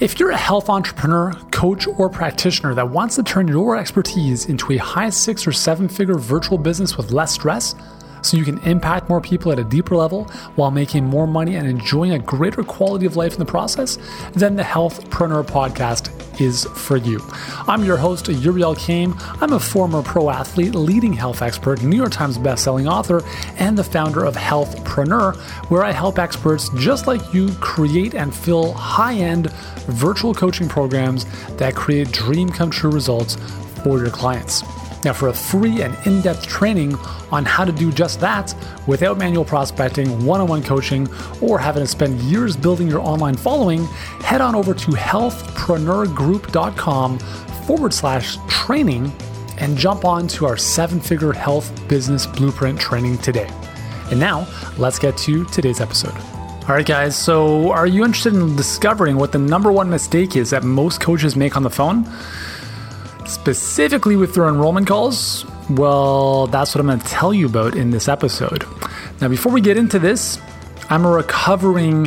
[0.00, 4.72] If you're a health entrepreneur, coach, or practitioner that wants to turn your expertise into
[4.72, 7.76] a high six or seven figure virtual business with less stress,
[8.20, 10.24] so you can impact more people at a deeper level
[10.56, 13.96] while making more money and enjoying a greater quality of life in the process,
[14.32, 17.20] then the Healthpreneur podcast is for you.
[17.68, 19.14] I'm your host, Yuri Elkaim.
[19.40, 23.22] I'm a former pro athlete, leading health expert, New York Times bestselling author,
[23.56, 25.36] and the founder of Healthpreneur,
[25.70, 29.50] where I help experts just like you create and fill high end
[29.86, 33.36] virtual coaching programs that create dream come true results
[33.82, 34.62] for your clients.
[35.04, 36.94] Now, for a free and in depth training
[37.30, 38.54] on how to do just that
[38.86, 41.06] without manual prospecting, one on one coaching,
[41.42, 43.84] or having to spend years building your online following,
[44.20, 47.18] head on over to healthpreneurgroup.com
[47.66, 49.12] forward slash training
[49.58, 53.48] and jump on to our seven figure health business blueprint training today.
[54.10, 54.48] And now,
[54.78, 56.14] let's get to today's episode.
[56.66, 60.48] All right, guys, so are you interested in discovering what the number one mistake is
[60.48, 62.10] that most coaches make on the phone?
[63.26, 67.90] Specifically with their enrollment calls, well, that's what I'm going to tell you about in
[67.90, 68.64] this episode.
[69.20, 70.38] Now, before we get into this,
[70.90, 72.06] I'm a recovering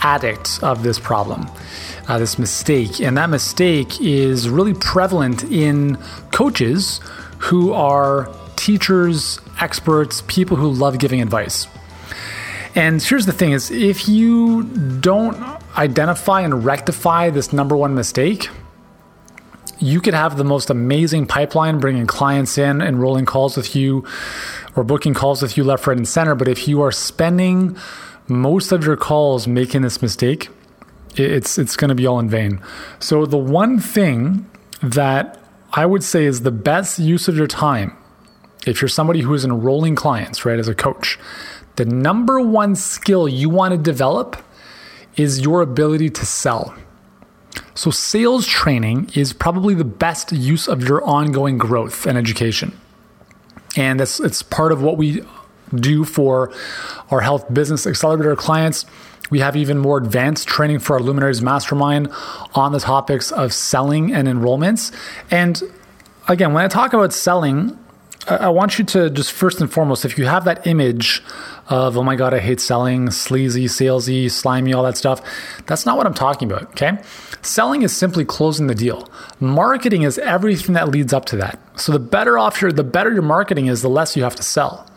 [0.00, 1.48] addict of this problem,
[2.08, 3.00] uh, this mistake.
[3.00, 5.96] And that mistake is really prevalent in
[6.32, 7.00] coaches
[7.38, 11.68] who are teachers, experts, people who love giving advice.
[12.74, 14.64] And here's the thing is if you
[15.00, 15.36] don't
[15.76, 18.48] identify and rectify this number one mistake,
[19.78, 24.04] you could have the most amazing pipeline bringing clients in, and rolling calls with you,
[24.76, 26.34] or booking calls with you left, right, and center.
[26.34, 27.76] But if you are spending
[28.28, 30.48] most of your calls making this mistake,
[31.16, 32.60] it's it's going to be all in vain.
[32.98, 34.48] So the one thing
[34.82, 35.38] that
[35.72, 37.96] I would say is the best use of your time,
[38.66, 41.18] if you're somebody who is enrolling clients, right, as a coach,
[41.76, 44.36] the number one skill you want to develop
[45.16, 46.74] is your ability to sell.
[47.74, 52.78] So, sales training is probably the best use of your ongoing growth and education.
[53.76, 55.22] And it's, it's part of what we
[55.74, 56.52] do for
[57.10, 58.86] our health business accelerator clients.
[59.30, 62.12] We have even more advanced training for our Luminaries Mastermind
[62.54, 64.94] on the topics of selling and enrollments.
[65.30, 65.60] And
[66.28, 67.76] again, when I talk about selling,
[68.28, 71.22] I want you to just first and foremost, if you have that image
[71.68, 75.22] of, oh my God, I hate selling, sleazy, salesy, slimy, all that stuff,
[75.66, 76.98] that's not what I'm talking about, okay?
[77.42, 79.08] Selling is simply closing the deal.
[79.40, 81.58] Marketing is everything that leads up to that.
[81.76, 84.42] So the better off your, the better your marketing is, the less you have to
[84.42, 84.90] sell.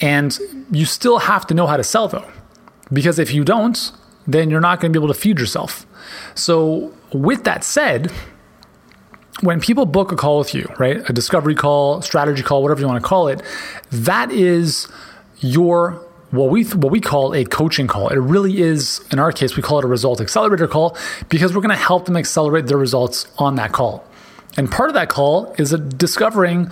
[0.00, 0.38] And
[0.70, 2.30] you still have to know how to sell though,
[2.92, 3.92] because if you don't,
[4.26, 5.86] then you're not going to be able to feed yourself.
[6.34, 8.12] So with that said,
[9.40, 11.08] when people book a call with you, right?
[11.08, 13.42] A discovery call, strategy call, whatever you want to call it,
[13.90, 14.88] that is
[15.38, 18.08] your what we what we call a coaching call.
[18.08, 20.96] It really is in our case we call it a result accelerator call
[21.28, 24.04] because we're going to help them accelerate their results on that call.
[24.56, 26.70] And part of that call is discovering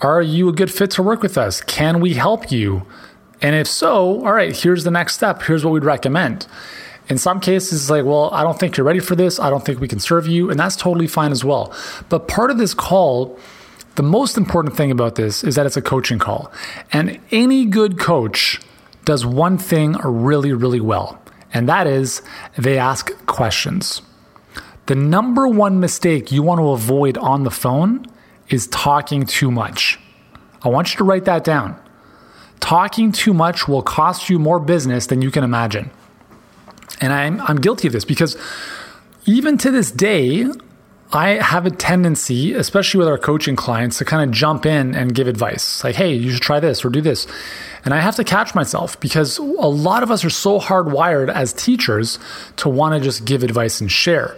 [0.00, 1.60] are you a good fit to work with us?
[1.62, 2.86] Can we help you?
[3.40, 5.42] And if so, all right, here's the next step.
[5.42, 6.46] Here's what we'd recommend.
[7.08, 9.38] In some cases, it's like, well, I don't think you're ready for this.
[9.38, 10.50] I don't think we can serve you.
[10.50, 11.74] And that's totally fine as well.
[12.08, 13.38] But part of this call,
[13.96, 16.52] the most important thing about this is that it's a coaching call.
[16.92, 18.60] And any good coach
[19.04, 21.20] does one thing really, really well,
[21.52, 22.22] and that is
[22.56, 24.02] they ask questions.
[24.86, 28.06] The number one mistake you want to avoid on the phone
[28.48, 29.98] is talking too much.
[30.62, 31.80] I want you to write that down.
[32.60, 35.90] Talking too much will cost you more business than you can imagine.
[37.00, 38.36] And I'm, I'm guilty of this because
[39.26, 40.46] even to this day,
[41.12, 45.14] I have a tendency, especially with our coaching clients, to kind of jump in and
[45.14, 47.26] give advice like, hey, you should try this or do this.
[47.84, 51.52] And I have to catch myself because a lot of us are so hardwired as
[51.52, 52.18] teachers
[52.56, 54.36] to want to just give advice and share.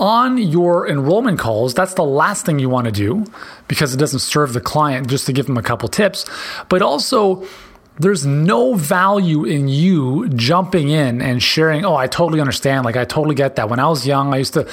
[0.00, 3.26] On your enrollment calls, that's the last thing you want to do
[3.68, 6.24] because it doesn't serve the client just to give them a couple tips.
[6.68, 7.46] But also,
[7.98, 12.84] there's no value in you jumping in and sharing oh i totally understand.
[12.84, 13.68] Like i totally get that.
[13.68, 14.68] When i was young i used to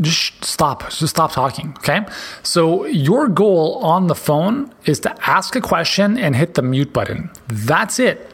[0.00, 1.74] just stop just stop talking.
[1.78, 2.06] Okay?
[2.42, 6.92] So your goal on the phone is to ask a question and hit the mute
[6.92, 7.30] button.
[7.48, 8.30] That's it.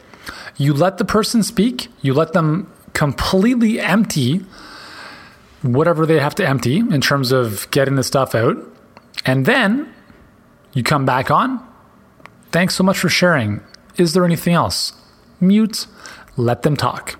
[0.56, 1.88] You let the person speak.
[2.02, 4.44] You let them completely empty
[5.62, 8.56] whatever they have to empty in terms of getting the stuff out.
[9.24, 9.92] And then
[10.74, 11.64] you come back on.
[12.50, 13.62] Thanks so much for sharing
[13.96, 14.92] is there anything else?
[15.40, 15.86] Mute,
[16.36, 17.18] let them talk.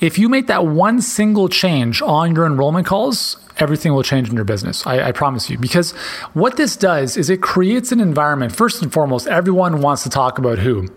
[0.00, 4.36] If you make that one single change on your enrollment calls, everything will change in
[4.36, 4.86] your business.
[4.86, 5.58] I, I, promise you.
[5.58, 5.90] Because
[6.34, 8.54] what this does is it creates an environment.
[8.54, 10.88] First and foremost, everyone wants to talk about who?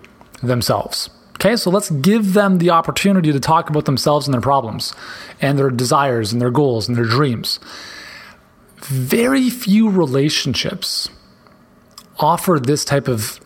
[0.43, 1.09] Themselves.
[1.35, 4.93] Okay, so let's give them the opportunity to talk about themselves and their problems
[5.41, 7.59] and their desires and their goals and their dreams.
[8.77, 11.09] Very few relationships
[12.19, 13.39] offer this type of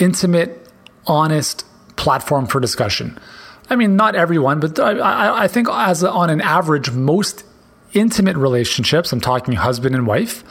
[0.00, 0.68] intimate,
[1.06, 1.64] honest
[1.96, 3.18] platform for discussion.
[3.68, 7.44] I mean, not everyone, but I, I think as a, on an average, most
[7.92, 10.42] intimate relationships, I'm talking husband and wife,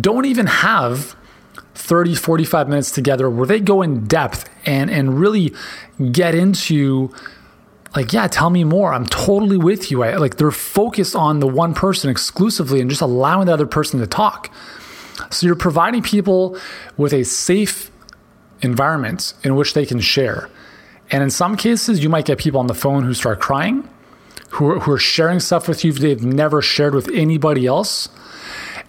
[0.00, 1.16] don't even have
[1.74, 5.54] 30, 45 minutes together where they go in depth and, and really
[6.12, 7.12] get into
[7.96, 8.92] like, yeah, tell me more.
[8.92, 10.02] I'm totally with you.
[10.02, 14.00] I, like they're focused on the one person exclusively and just allowing the other person
[14.00, 14.52] to talk.
[15.30, 16.58] So you're providing people
[16.96, 17.90] with a safe
[18.62, 20.48] environment in which they can share.
[21.10, 23.88] And in some cases, you might get people on the phone who start crying,
[24.50, 28.08] who are, who are sharing stuff with you they've never shared with anybody else.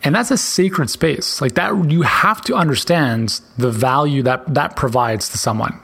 [0.03, 1.41] And that's a sacred space.
[1.41, 5.79] Like that, you have to understand the value that that provides to someone.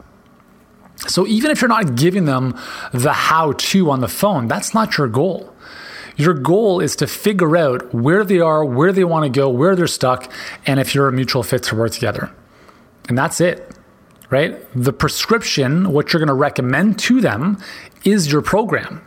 [1.07, 2.57] So even if you're not giving them
[2.93, 5.51] the how to on the phone, that's not your goal.
[6.15, 9.75] Your goal is to figure out where they are, where they want to go, where
[9.75, 10.31] they're stuck,
[10.67, 12.31] and if you're a mutual fit to work together.
[13.11, 13.69] And that's it,
[14.29, 14.57] right?
[14.73, 17.61] The prescription, what you're going to recommend to them,
[18.05, 19.05] is your program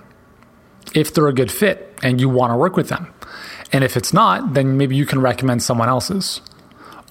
[0.95, 3.11] if they're a good fit and you want to work with them.
[3.73, 6.43] And if it's not, then maybe you can recommend someone else's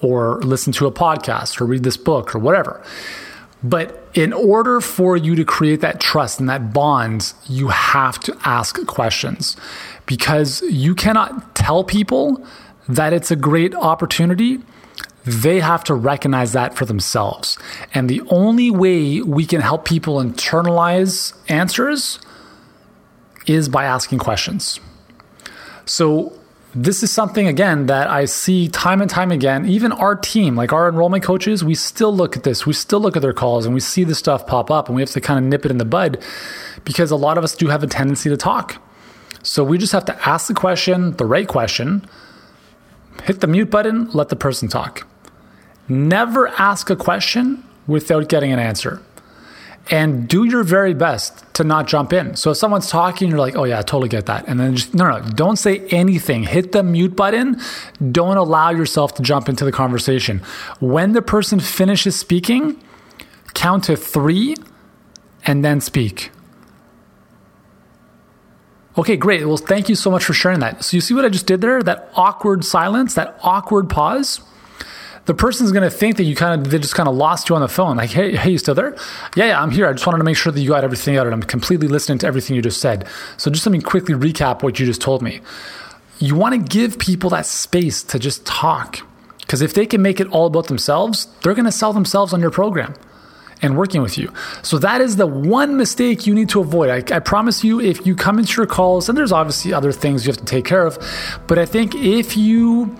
[0.02, 2.80] or listen to a podcast or read this book or whatever.
[3.64, 8.38] But in order for you to create that trust and that bond, you have to
[8.44, 9.56] ask questions
[10.06, 12.46] because you cannot tell people
[12.88, 14.60] that it's a great opportunity.
[15.24, 17.58] They have to recognize that for themselves.
[17.94, 22.20] And the only way we can help people internalize answers
[23.46, 24.80] is by asking questions.
[25.86, 26.38] So,
[26.76, 29.64] this is something again that I see time and time again.
[29.66, 32.66] Even our team, like our enrollment coaches, we still look at this.
[32.66, 35.02] We still look at their calls and we see this stuff pop up and we
[35.02, 36.20] have to kind of nip it in the bud
[36.84, 38.82] because a lot of us do have a tendency to talk.
[39.44, 42.04] So we just have to ask the question, the right question,
[43.22, 45.06] hit the mute button, let the person talk.
[45.88, 49.02] Never ask a question without getting an answer
[49.90, 52.36] and do your very best to not jump in.
[52.36, 54.48] So if someone's talking, you're like, oh yeah, I totally get that.
[54.48, 56.44] And then just, no, no, don't say anything.
[56.44, 57.60] Hit the mute button.
[58.10, 60.38] Don't allow yourself to jump into the conversation.
[60.80, 62.82] When the person finishes speaking,
[63.52, 64.56] count to three
[65.44, 66.30] and then speak.
[68.96, 69.44] Okay, great.
[69.46, 70.84] Well, thank you so much for sharing that.
[70.84, 71.82] So you see what I just did there?
[71.82, 74.40] That awkward silence, that awkward pause
[75.26, 77.54] the person's going to think that you kind of they just kind of lost you
[77.54, 77.96] on the phone.
[77.96, 78.94] Like, hey, hey, you still there?
[79.36, 79.86] Yeah, yeah, I'm here.
[79.86, 82.18] I just wanted to make sure that you got everything out, and I'm completely listening
[82.18, 83.06] to everything you just said.
[83.36, 85.40] So just let me quickly recap what you just told me.
[86.18, 89.00] You want to give people that space to just talk,
[89.40, 92.40] because if they can make it all about themselves, they're going to sell themselves on
[92.40, 92.94] your program
[93.62, 94.30] and working with you.
[94.62, 96.90] So that is the one mistake you need to avoid.
[96.90, 100.26] I, I, promise you, if you come into your calls, and there's obviously other things
[100.26, 100.98] you have to take care of,
[101.46, 102.94] but I think if you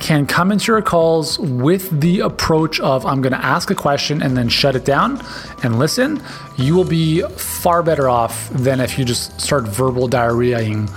[0.00, 4.22] can come into your calls with the approach of I'm going to ask a question
[4.22, 5.24] and then shut it down
[5.62, 6.22] and listen,
[6.56, 10.88] you will be far better off than if you just start verbal diarrheaing,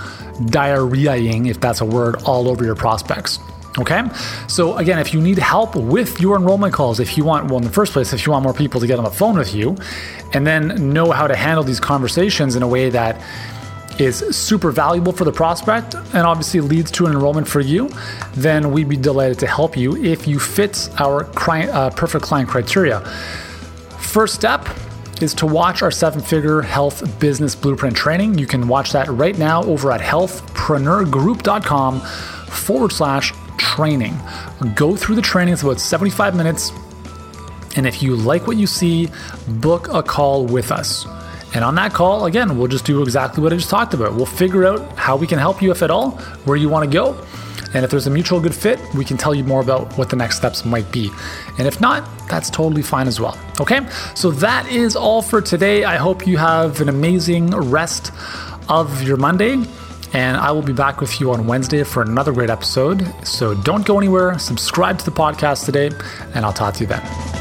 [0.48, 3.38] diarrheaing, if that's a word, all over your prospects.
[3.78, 4.02] Okay.
[4.48, 7.64] So, again, if you need help with your enrollment calls, if you want, well, in
[7.64, 9.78] the first place, if you want more people to get on the phone with you
[10.34, 13.18] and then know how to handle these conversations in a way that
[14.00, 17.90] is super valuable for the prospect and obviously leads to an enrollment for you,
[18.34, 23.00] then we'd be delighted to help you if you fit our uh, perfect client criteria.
[23.98, 24.66] First step
[25.20, 28.38] is to watch our seven figure health business blueprint training.
[28.38, 34.18] You can watch that right now over at healthpreneurgroup.com forward slash training.
[34.74, 36.72] Go through the training, it's about 75 minutes.
[37.76, 39.08] And if you like what you see,
[39.48, 41.06] book a call with us.
[41.54, 44.14] And on that call, again, we'll just do exactly what I just talked about.
[44.14, 46.12] We'll figure out how we can help you, if at all,
[46.44, 47.16] where you want to go.
[47.74, 50.16] And if there's a mutual good fit, we can tell you more about what the
[50.16, 51.10] next steps might be.
[51.58, 53.38] And if not, that's totally fine as well.
[53.60, 53.80] Okay?
[54.14, 55.84] So that is all for today.
[55.84, 58.12] I hope you have an amazing rest
[58.68, 59.62] of your Monday.
[60.14, 63.10] And I will be back with you on Wednesday for another great episode.
[63.26, 64.38] So don't go anywhere.
[64.38, 65.90] Subscribe to the podcast today,
[66.34, 67.31] and I'll talk to you then.